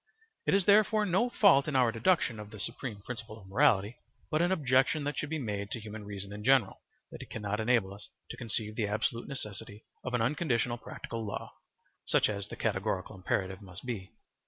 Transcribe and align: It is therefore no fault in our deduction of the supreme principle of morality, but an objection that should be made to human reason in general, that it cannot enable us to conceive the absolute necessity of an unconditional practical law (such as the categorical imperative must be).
It 0.47 0.55
is 0.55 0.65
therefore 0.65 1.05
no 1.05 1.29
fault 1.29 1.67
in 1.67 1.75
our 1.75 1.91
deduction 1.91 2.39
of 2.39 2.49
the 2.49 2.59
supreme 2.59 3.03
principle 3.03 3.39
of 3.39 3.45
morality, 3.45 3.99
but 4.31 4.41
an 4.41 4.51
objection 4.51 5.03
that 5.03 5.15
should 5.15 5.29
be 5.29 5.37
made 5.37 5.69
to 5.69 5.79
human 5.79 6.05
reason 6.05 6.33
in 6.33 6.43
general, 6.43 6.81
that 7.11 7.21
it 7.21 7.29
cannot 7.29 7.59
enable 7.59 7.93
us 7.93 8.09
to 8.31 8.35
conceive 8.35 8.75
the 8.75 8.87
absolute 8.87 9.27
necessity 9.27 9.83
of 10.03 10.15
an 10.15 10.21
unconditional 10.23 10.79
practical 10.79 11.23
law 11.23 11.53
(such 12.03 12.29
as 12.29 12.47
the 12.47 12.55
categorical 12.55 13.15
imperative 13.15 13.61
must 13.61 13.85
be). 13.85 14.09